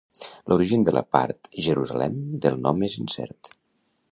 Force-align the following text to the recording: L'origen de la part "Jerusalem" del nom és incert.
L'origen 0.53 0.85
de 0.87 0.93
la 0.95 1.03
part 1.17 1.49
"Jerusalem" 1.65 2.17
del 2.47 2.59
nom 2.65 2.81
és 2.89 2.97
incert. 3.05 3.53